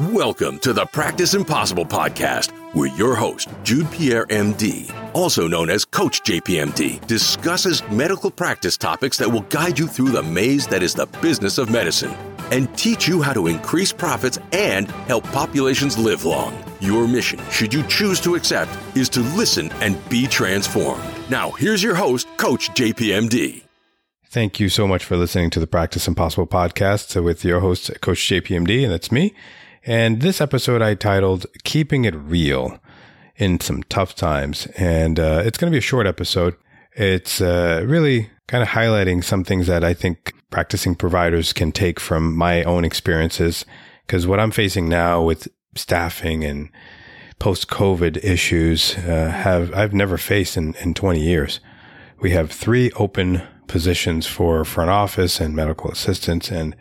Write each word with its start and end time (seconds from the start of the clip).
Welcome 0.00 0.58
to 0.58 0.72
the 0.72 0.86
Practice 0.86 1.34
Impossible 1.34 1.84
podcast, 1.84 2.50
where 2.74 2.92
your 2.96 3.14
host, 3.14 3.48
Jude 3.62 3.88
Pierre, 3.92 4.26
MD, 4.26 4.92
also 5.14 5.46
known 5.46 5.70
as 5.70 5.84
Coach 5.84 6.20
JPMD, 6.22 7.06
discusses 7.06 7.80
medical 7.90 8.28
practice 8.28 8.76
topics 8.76 9.18
that 9.18 9.30
will 9.30 9.42
guide 9.42 9.78
you 9.78 9.86
through 9.86 10.08
the 10.08 10.20
maze 10.20 10.66
that 10.66 10.82
is 10.82 10.94
the 10.94 11.06
business 11.22 11.58
of 11.58 11.70
medicine 11.70 12.12
and 12.50 12.76
teach 12.76 13.06
you 13.06 13.22
how 13.22 13.32
to 13.32 13.46
increase 13.46 13.92
profits 13.92 14.36
and 14.50 14.90
help 15.06 15.22
populations 15.28 15.96
live 15.96 16.24
long. 16.24 16.60
Your 16.80 17.06
mission, 17.06 17.38
should 17.52 17.72
you 17.72 17.84
choose 17.84 18.20
to 18.22 18.34
accept, 18.34 18.72
is 18.96 19.08
to 19.10 19.20
listen 19.20 19.70
and 19.74 19.96
be 20.08 20.26
transformed. 20.26 21.04
Now, 21.30 21.52
here's 21.52 21.84
your 21.84 21.94
host, 21.94 22.26
Coach 22.36 22.70
JPMD. 22.70 23.62
Thank 24.26 24.58
you 24.58 24.68
so 24.68 24.88
much 24.88 25.04
for 25.04 25.16
listening 25.16 25.50
to 25.50 25.60
the 25.60 25.68
Practice 25.68 26.08
Impossible 26.08 26.48
podcast 26.48 27.22
with 27.22 27.44
your 27.44 27.60
host, 27.60 27.92
Coach 28.00 28.18
JPMD, 28.28 28.82
and 28.82 28.92
that's 28.92 29.12
me. 29.12 29.32
And 29.86 30.22
this 30.22 30.40
episode 30.40 30.80
I 30.80 30.94
titled 30.94 31.44
Keeping 31.62 32.06
It 32.06 32.14
Real 32.14 32.78
in 33.36 33.60
Some 33.60 33.82
Tough 33.84 34.14
Times. 34.14 34.66
And 34.78 35.20
uh, 35.20 35.42
it's 35.44 35.58
going 35.58 35.70
to 35.70 35.74
be 35.74 35.78
a 35.78 35.82
short 35.82 36.06
episode. 36.06 36.56
It's 36.96 37.40
uh, 37.42 37.84
really 37.86 38.30
kind 38.46 38.62
of 38.62 38.70
highlighting 38.70 39.22
some 39.22 39.44
things 39.44 39.66
that 39.66 39.84
I 39.84 39.92
think 39.92 40.32
practicing 40.50 40.94
providers 40.94 41.52
can 41.52 41.70
take 41.70 42.00
from 42.00 42.34
my 42.34 42.62
own 42.62 42.84
experiences. 42.84 43.66
Because 44.06 44.26
what 44.26 44.40
I'm 44.40 44.50
facing 44.50 44.88
now 44.88 45.22
with 45.22 45.48
staffing 45.74 46.44
and 46.44 46.70
post 47.38 47.68
COVID 47.68 48.24
issues 48.24 48.96
uh, 48.96 49.30
have 49.30 49.74
I've 49.74 49.92
never 49.92 50.16
faced 50.16 50.56
in, 50.56 50.74
in 50.76 50.94
20 50.94 51.20
years. 51.20 51.60
We 52.20 52.30
have 52.30 52.50
three 52.50 52.90
open 52.92 53.42
positions 53.66 54.26
for 54.26 54.64
front 54.64 54.90
office 54.90 55.40
and 55.40 55.54
medical 55.54 55.90
assistants, 55.90 56.50
and 56.50 56.74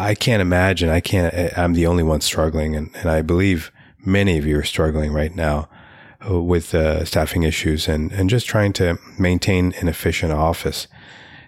I 0.00 0.14
can't 0.14 0.40
imagine. 0.40 0.88
I 0.88 1.00
can't. 1.00 1.34
I'm 1.58 1.74
the 1.74 1.86
only 1.86 2.02
one 2.02 2.22
struggling, 2.22 2.74
and, 2.74 2.90
and 2.94 3.10
I 3.10 3.22
believe 3.22 3.70
many 4.04 4.38
of 4.38 4.46
you 4.46 4.58
are 4.58 4.64
struggling 4.64 5.12
right 5.12 5.34
now 5.34 5.68
uh, 6.28 6.40
with 6.40 6.74
uh, 6.74 7.04
staffing 7.04 7.42
issues 7.42 7.86
and 7.86 8.10
and 8.12 8.30
just 8.30 8.46
trying 8.46 8.72
to 8.74 8.98
maintain 9.18 9.74
an 9.80 9.88
efficient 9.88 10.32
office. 10.32 10.88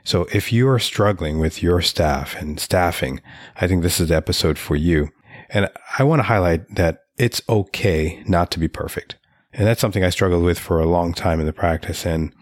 So 0.05 0.27
if 0.33 0.53
you 0.53 0.69
are 0.69 0.79
struggling 0.79 1.39
with 1.39 1.63
your 1.63 1.81
staff 1.81 2.37
and 2.41 2.61
staffing, 2.61 3.21
I 3.57 3.67
think 3.67 3.83
this 3.83 4.01
is 4.01 4.09
the 4.09 4.17
episode 4.17 4.59
for 4.59 4.77
you. 4.77 5.09
And 5.49 5.71
I 5.99 6.03
want 6.03 6.21
to 6.21 6.25
highlight 6.25 6.75
that 6.75 7.05
it's 7.17 7.41
okay 7.49 8.23
not 8.27 8.51
to 8.51 8.59
be 8.59 8.69
perfect. 8.69 9.17
And 9.53 9.67
that's 9.67 9.81
something 9.81 10.03
I 10.03 10.11
struggled 10.11 10.43
with 10.43 10.59
for 10.59 10.81
a 10.81 10.87
long 10.87 11.15
time 11.15 11.41
in 11.41 11.47
the 11.47 11.53
practice. 11.53 12.05
And 12.05 12.35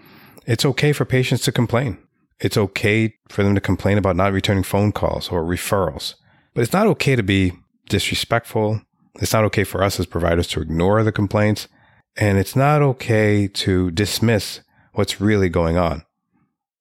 it's 0.46 0.64
okay 0.64 0.92
for 0.92 1.04
patients 1.04 1.42
to 1.42 1.52
complain. 1.52 1.98
It's 2.40 2.56
okay 2.56 3.14
for 3.28 3.42
them 3.42 3.54
to 3.54 3.60
complain 3.60 3.98
about 3.98 4.16
not 4.16 4.32
returning 4.32 4.62
phone 4.62 4.92
calls 4.92 5.28
or 5.28 5.44
referrals. 5.44 6.14
But 6.54 6.62
it's 6.62 6.72
not 6.72 6.86
okay 6.88 7.16
to 7.16 7.22
be 7.22 7.52
disrespectful. 7.88 8.82
It's 9.16 9.32
not 9.32 9.44
okay 9.44 9.64
for 9.64 9.82
us 9.82 10.00
as 10.00 10.06
providers 10.06 10.46
to 10.48 10.60
ignore 10.60 11.02
the 11.02 11.12
complaints. 11.12 11.68
And 12.16 12.38
it's 12.38 12.56
not 12.56 12.82
okay 12.82 13.46
to 13.48 13.90
dismiss 13.90 14.60
what's 14.94 15.20
really 15.20 15.48
going 15.48 15.76
on. 15.76 16.04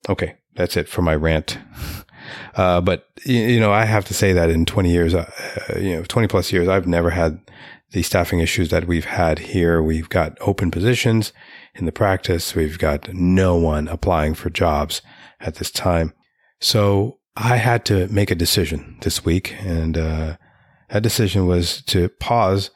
Okay, 0.08 0.38
that's 0.56 0.78
it 0.78 0.88
for 0.88 1.02
my 1.02 1.16
rant. 1.16 1.58
Uh, 2.56 2.82
but 2.82 3.08
you 3.26 3.60
know, 3.60 3.72
I 3.72 3.86
have 3.86 4.06
to 4.06 4.14
say 4.14 4.34
that 4.34 4.50
in 4.50 4.66
20 4.66 4.92
years, 4.92 5.16
uh, 5.16 5.32
you 5.78 5.96
know, 5.96 6.04
20 6.04 6.28
plus 6.28 6.52
years, 6.52 6.68
I've 6.68 6.86
never 6.86 7.10
had 7.10 7.40
the 7.92 8.04
staffing 8.04 8.40
issues 8.40 8.70
that 8.70 8.88
we've 8.88 9.06
had 9.06 9.40
here. 9.40 9.82
We've 9.82 10.10
got 10.10 10.38
open 10.42 10.72
positions 10.72 11.34
in 11.74 11.86
the 11.86 11.92
practice. 11.92 12.56
We've 12.56 12.78
got 12.78 13.14
no 13.14 13.56
one 13.56 13.88
applying 13.88 14.36
for 14.36 14.50
jobs 14.50 15.02
at 15.40 15.56
this 15.56 15.72
time. 15.72 16.14
So 16.60 17.20
I 17.36 17.58
had 17.58 17.86
to 17.86 18.08
make 18.10 18.32
a 18.32 18.36
decision 18.36 18.98
this 19.02 19.26
week. 19.26 19.56
And, 19.60 19.98
uh, 19.98 20.38
that 20.90 21.04
decision 21.04 21.46
was 21.46 21.82
to 21.84 22.10
pause 22.10 22.72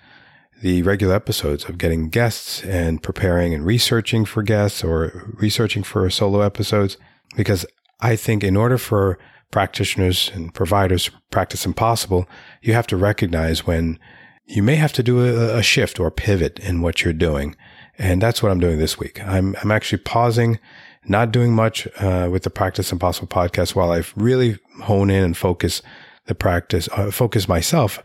the 0.61 0.81
regular 0.83 1.13
episodes 1.13 1.65
of 1.65 1.77
getting 1.77 2.09
guests 2.09 2.63
and 2.63 3.03
preparing 3.03 3.53
and 3.53 3.65
researching 3.65 4.23
for 4.23 4.41
guests 4.43 4.83
or 4.83 5.33
researching 5.33 5.83
for 5.83 6.09
solo 6.09 6.41
episodes 6.41 6.95
because 7.35 7.65
I 7.99 8.15
think 8.15 8.43
in 8.43 8.55
order 8.55 8.77
for 8.77 9.17
practitioners 9.51 10.31
and 10.33 10.53
providers 10.53 11.05
to 11.05 11.11
practice 11.31 11.65
impossible, 11.65 12.27
you 12.61 12.73
have 12.73 12.87
to 12.87 12.97
recognize 12.97 13.67
when 13.67 13.99
you 14.45 14.63
may 14.63 14.75
have 14.75 14.93
to 14.93 15.03
do 15.03 15.23
a, 15.23 15.57
a 15.57 15.63
shift 15.63 15.99
or 15.99 16.11
pivot 16.11 16.59
in 16.59 16.81
what 16.81 17.03
you're 17.03 17.13
doing. 17.13 17.55
And 17.97 18.21
that's 18.21 18.41
what 18.41 18.51
I'm 18.51 18.59
doing 18.59 18.79
this 18.79 18.99
week. 18.99 19.21
I'm, 19.23 19.55
I'm 19.61 19.71
actually 19.71 19.99
pausing, 19.99 20.59
not 21.05 21.31
doing 21.31 21.53
much 21.53 21.87
uh, 21.99 22.27
with 22.31 22.43
the 22.43 22.49
Practice 22.49 22.91
Impossible 22.91 23.27
podcast 23.27 23.75
while 23.75 23.91
I 23.91 24.03
really 24.15 24.57
hone 24.81 25.09
in 25.09 25.23
and 25.23 25.37
focus 25.37 25.81
the 26.25 26.35
practice, 26.35 26.89
uh, 26.93 27.11
focus 27.11 27.47
myself 27.47 28.01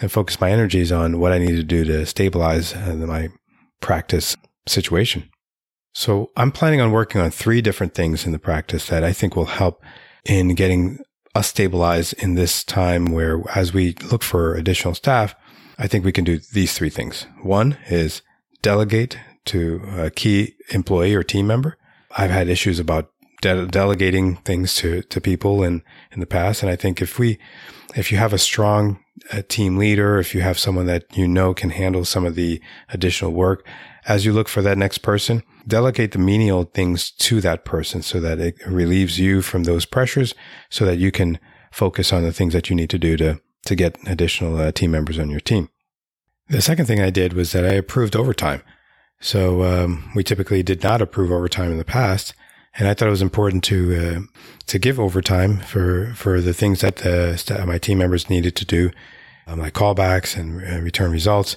and 0.00 0.10
focus 0.10 0.40
my 0.40 0.50
energies 0.50 0.92
on 0.92 1.18
what 1.18 1.32
I 1.32 1.38
need 1.38 1.56
to 1.56 1.62
do 1.62 1.84
to 1.84 2.06
stabilize 2.06 2.74
uh, 2.74 2.94
my 2.94 3.28
practice 3.80 4.36
situation. 4.66 5.28
So 5.94 6.30
I'm 6.36 6.52
planning 6.52 6.80
on 6.80 6.92
working 6.92 7.20
on 7.20 7.30
three 7.30 7.62
different 7.62 7.94
things 7.94 8.26
in 8.26 8.32
the 8.32 8.38
practice 8.38 8.86
that 8.88 9.02
I 9.02 9.12
think 9.12 9.34
will 9.34 9.46
help 9.46 9.82
in 10.24 10.54
getting 10.54 10.98
us 11.34 11.48
stabilized 11.48 12.14
in 12.14 12.34
this 12.34 12.64
time 12.64 13.06
where 13.06 13.42
as 13.54 13.72
we 13.72 13.94
look 14.10 14.22
for 14.22 14.54
additional 14.54 14.94
staff, 14.94 15.34
I 15.78 15.86
think 15.86 16.04
we 16.04 16.12
can 16.12 16.24
do 16.24 16.38
these 16.52 16.72
three 16.72 16.90
things. 16.90 17.26
One 17.42 17.76
is 17.88 18.22
delegate 18.62 19.18
to 19.46 19.82
a 19.96 20.10
key 20.10 20.54
employee 20.70 21.14
or 21.14 21.22
team 21.22 21.46
member. 21.46 21.76
I've 22.16 22.30
had 22.30 22.48
issues 22.48 22.78
about 22.78 23.10
de- 23.42 23.66
delegating 23.66 24.36
things 24.36 24.74
to, 24.76 25.02
to 25.02 25.20
people 25.20 25.62
in, 25.62 25.82
in 26.12 26.20
the 26.20 26.26
past. 26.26 26.62
And 26.62 26.70
I 26.70 26.76
think 26.76 27.02
if 27.02 27.18
we, 27.18 27.38
if 27.94 28.10
you 28.10 28.18
have 28.18 28.32
a 28.32 28.38
strong 28.38 28.98
uh, 29.32 29.42
team 29.48 29.76
leader, 29.76 30.18
if 30.18 30.34
you 30.34 30.40
have 30.40 30.58
someone 30.58 30.86
that 30.86 31.04
you 31.16 31.28
know 31.28 31.54
can 31.54 31.70
handle 31.70 32.04
some 32.04 32.24
of 32.24 32.34
the 32.34 32.60
additional 32.90 33.32
work, 33.32 33.66
as 34.06 34.24
you 34.24 34.32
look 34.32 34.48
for 34.48 34.62
that 34.62 34.78
next 34.78 34.98
person, 34.98 35.42
delegate 35.66 36.12
the 36.12 36.18
menial 36.18 36.64
things 36.64 37.10
to 37.10 37.40
that 37.40 37.64
person 37.64 38.02
so 38.02 38.20
that 38.20 38.38
it 38.38 38.54
relieves 38.66 39.18
you 39.18 39.42
from 39.42 39.64
those 39.64 39.84
pressures 39.84 40.34
so 40.70 40.84
that 40.84 40.98
you 40.98 41.10
can 41.10 41.38
focus 41.72 42.12
on 42.12 42.22
the 42.22 42.32
things 42.32 42.52
that 42.52 42.70
you 42.70 42.76
need 42.76 42.90
to 42.90 42.98
do 42.98 43.16
to, 43.16 43.40
to 43.66 43.74
get 43.74 43.98
additional 44.06 44.58
uh, 44.58 44.72
team 44.72 44.90
members 44.90 45.18
on 45.18 45.30
your 45.30 45.40
team. 45.40 45.68
The 46.48 46.62
second 46.62 46.86
thing 46.86 47.00
I 47.00 47.10
did 47.10 47.32
was 47.32 47.52
that 47.52 47.64
I 47.64 47.72
approved 47.72 48.14
overtime. 48.14 48.62
So 49.20 49.64
um, 49.64 50.10
we 50.14 50.22
typically 50.22 50.62
did 50.62 50.82
not 50.82 51.02
approve 51.02 51.32
overtime 51.32 51.72
in 51.72 51.78
the 51.78 51.84
past, 51.84 52.34
and 52.78 52.86
I 52.86 52.94
thought 52.94 53.08
it 53.08 53.12
was 53.12 53.22
important 53.22 53.64
to 53.64 53.96
uh, 53.96 54.20
to 54.66 54.78
give 54.78 55.00
overtime 55.00 55.58
for 55.58 56.12
for 56.14 56.40
the 56.40 56.52
things 56.52 56.82
that 56.82 56.96
the, 56.96 57.36
st- 57.36 57.66
my 57.66 57.78
team 57.78 57.98
members 57.98 58.28
needed 58.28 58.54
to 58.56 58.64
do, 58.64 58.90
uh, 59.46 59.56
my 59.56 59.70
callbacks 59.70 60.36
and 60.36 60.62
uh, 60.62 60.82
return 60.82 61.10
results. 61.10 61.56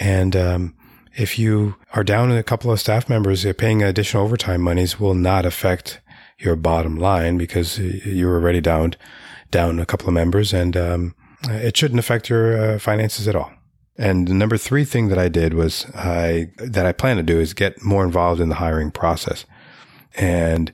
And 0.00 0.34
um, 0.36 0.74
if 1.16 1.38
you 1.38 1.76
are 1.94 2.04
down 2.04 2.32
a 2.32 2.42
couple 2.42 2.70
of 2.70 2.80
staff 2.80 3.08
members, 3.08 3.46
uh, 3.46 3.52
paying 3.56 3.82
additional 3.82 4.24
overtime 4.24 4.60
monies 4.60 4.98
will 4.98 5.14
not 5.14 5.46
affect 5.46 6.00
your 6.38 6.56
bottom 6.56 6.96
line 6.96 7.38
because 7.38 7.78
you're 7.78 8.34
already 8.34 8.60
down 8.60 8.94
down 9.50 9.78
a 9.78 9.86
couple 9.86 10.08
of 10.08 10.14
members, 10.14 10.52
and 10.52 10.76
um, 10.76 11.14
it 11.44 11.76
shouldn't 11.76 12.00
affect 12.00 12.28
your 12.28 12.74
uh, 12.74 12.78
finances 12.78 13.28
at 13.28 13.36
all. 13.36 13.52
And 13.96 14.28
the 14.28 14.34
number 14.34 14.56
three 14.56 14.84
thing 14.84 15.08
that 15.08 15.18
I 15.18 15.28
did 15.28 15.54
was 15.54 15.86
I, 15.94 16.50
that 16.58 16.86
I 16.86 16.92
plan 16.92 17.16
to 17.16 17.22
do 17.22 17.40
is 17.40 17.52
get 17.52 17.82
more 17.82 18.04
involved 18.04 18.40
in 18.40 18.48
the 18.48 18.54
hiring 18.54 18.92
process. 18.92 19.44
And 20.16 20.72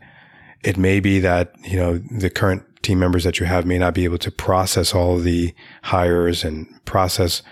it 0.62 0.76
may 0.76 1.00
be 1.00 1.20
that, 1.20 1.54
you 1.62 1.76
know, 1.76 1.98
the 1.98 2.30
current 2.30 2.64
team 2.82 2.98
members 2.98 3.24
that 3.24 3.40
you 3.40 3.46
have 3.46 3.64
may 3.64 3.78
not 3.78 3.94
be 3.94 4.04
able 4.04 4.18
to 4.18 4.30
process 4.30 4.94
all 4.94 5.16
the 5.16 5.54
hires 5.82 6.44
and 6.44 6.66
process 6.84 7.42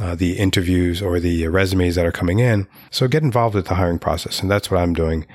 uh, 0.00 0.14
the 0.14 0.38
interviews 0.38 1.02
or 1.02 1.18
the 1.18 1.48
resumes 1.48 1.96
that 1.96 2.06
are 2.06 2.12
coming 2.12 2.38
in. 2.38 2.68
So 2.92 3.08
get 3.08 3.24
involved 3.24 3.56
with 3.56 3.66
the 3.66 3.74
hiring 3.74 3.98
process. 3.98 4.40
And 4.40 4.48
that's 4.48 4.70
what 4.70 4.80
I'm 4.80 4.94
doing. 4.94 5.26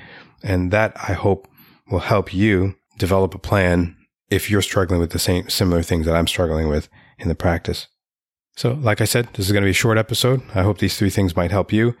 And 0.42 0.70
that 0.70 0.96
I 0.96 1.12
hope 1.12 1.46
will 1.90 1.98
help 1.98 2.32
you 2.32 2.74
develop 2.98 3.34
a 3.34 3.38
plan 3.38 3.96
if 4.30 4.50
you're 4.50 4.62
struggling 4.62 5.00
with 5.00 5.10
the 5.10 5.18
same 5.18 5.50
similar 5.50 5.82
things 5.82 6.06
that 6.06 6.16
I'm 6.16 6.26
struggling 6.26 6.68
with 6.68 6.88
in 7.18 7.28
the 7.28 7.34
practice. 7.34 7.88
So, 8.56 8.74
like 8.74 9.00
I 9.00 9.04
said, 9.04 9.28
this 9.34 9.46
is 9.46 9.52
going 9.52 9.62
to 9.62 9.66
be 9.66 9.70
a 9.70 9.74
short 9.74 9.98
episode. 9.98 10.40
I 10.54 10.62
hope 10.62 10.78
these 10.78 10.96
three 10.96 11.10
things 11.10 11.34
might 11.34 11.50
help 11.50 11.72
you. 11.72 11.96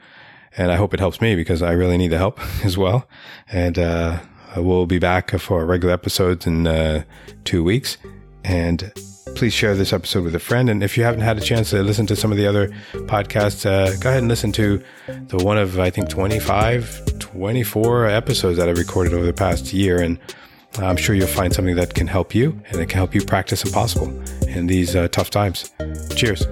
And 0.56 0.70
I 0.70 0.76
hope 0.76 0.94
it 0.94 1.00
helps 1.00 1.20
me 1.20 1.34
because 1.34 1.62
I 1.62 1.72
really 1.72 1.98
need 1.98 2.08
the 2.08 2.18
help 2.18 2.38
as 2.64 2.78
well. 2.78 3.08
And 3.50 3.78
uh, 3.78 4.20
we'll 4.56 4.86
be 4.86 5.00
back 5.00 5.30
for 5.32 5.66
regular 5.66 5.92
episodes 5.92 6.46
in 6.46 6.66
uh, 6.66 7.02
two 7.44 7.64
weeks. 7.64 7.96
And 8.44 8.92
please 9.34 9.52
share 9.52 9.74
this 9.74 9.92
episode 9.92 10.22
with 10.22 10.34
a 10.36 10.38
friend. 10.38 10.70
And 10.70 10.82
if 10.84 10.96
you 10.96 11.02
haven't 11.02 11.22
had 11.22 11.38
a 11.38 11.40
chance 11.40 11.70
to 11.70 11.82
listen 11.82 12.06
to 12.06 12.14
some 12.14 12.30
of 12.30 12.38
the 12.38 12.46
other 12.46 12.68
podcasts, 12.92 13.66
uh, 13.66 13.96
go 13.98 14.10
ahead 14.10 14.20
and 14.20 14.28
listen 14.28 14.52
to 14.52 14.80
the 15.08 15.38
one 15.38 15.58
of, 15.58 15.80
I 15.80 15.90
think, 15.90 16.08
25, 16.08 17.18
24 17.18 18.06
episodes 18.06 18.58
that 18.58 18.68
I 18.68 18.72
recorded 18.72 19.12
over 19.12 19.26
the 19.26 19.32
past 19.32 19.72
year. 19.72 20.00
And 20.00 20.20
I'm 20.78 20.96
sure 20.96 21.16
you'll 21.16 21.26
find 21.26 21.52
something 21.52 21.74
that 21.74 21.94
can 21.94 22.06
help 22.06 22.32
you 22.32 22.60
and 22.68 22.80
it 22.80 22.88
can 22.88 22.98
help 22.98 23.12
you 23.12 23.24
practice 23.24 23.64
impossible 23.64 24.06
in 24.54 24.66
these 24.66 24.96
uh, 24.96 25.08
tough 25.08 25.30
times. 25.30 25.70
Cheers. 26.16 26.46